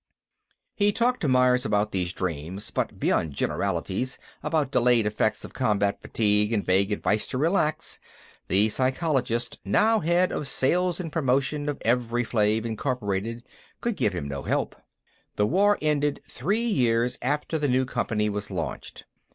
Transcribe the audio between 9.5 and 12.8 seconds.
now head of Sales & Promotion of Evri Flave,